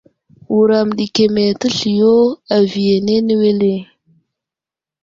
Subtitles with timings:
[0.53, 2.13] Wuram ɗi keme təsliyo
[2.55, 3.71] aviyene wele.